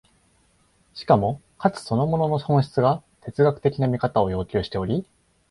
[0.95, 5.05] しかも価値そのものの本質が哲学的な見方を要求しており、